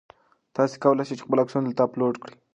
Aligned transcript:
تاسي 0.55 0.75
کولای 0.83 1.05
شئ 1.07 1.15
خپل 1.25 1.37
عکسونه 1.43 1.63
دلته 1.67 1.81
اپلوډ 1.85 2.15
کړئ. 2.23 2.35